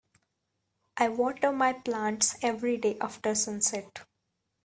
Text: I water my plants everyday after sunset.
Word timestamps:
I 0.97 1.09
water 1.09 1.51
my 1.51 1.73
plants 1.73 2.35
everyday 2.41 2.97
after 2.97 3.35
sunset. 3.35 4.01